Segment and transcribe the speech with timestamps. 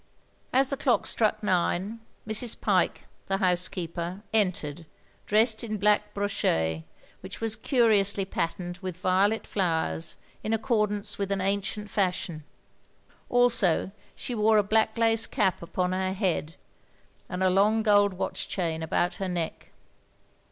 [0.51, 2.59] As the clock struck nine, Mrs.
[2.59, 4.87] Pyke, the house keeper, entered,
[5.27, 6.81] dressed in black broch6,
[7.19, 12.43] which was curiously patterned with violet flowers in accordance with an ancient fashion;
[13.29, 16.55] also she wore a black lace cap upon her head,
[17.29, 19.71] and a long gold watch chain about her neck.